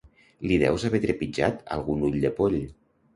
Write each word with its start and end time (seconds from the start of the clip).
Li 0.51 0.55
deus 0.61 0.85
haver 0.87 1.01
trepitjat 1.03 1.61
algun 1.75 2.01
ull 2.09 2.17
de 2.25 2.33
poll. 2.41 2.57